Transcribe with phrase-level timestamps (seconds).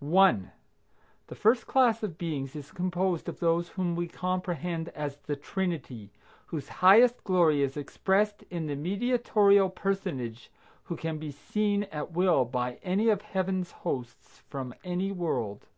[0.00, 0.50] 1.
[1.28, 6.10] The first class of beings is composed of those whom we comprehend as the Trinity,
[6.46, 10.50] whose highest glory is expressed in the Mediatorial personage
[10.82, 15.68] who can be seen at will by any of Heaven's hosts from any world.